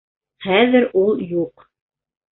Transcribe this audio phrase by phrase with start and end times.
[0.45, 1.69] Хәҙер ул юҡ.